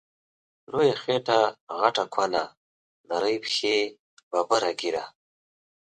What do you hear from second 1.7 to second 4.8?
غټه کونه، نرۍ پښی ببره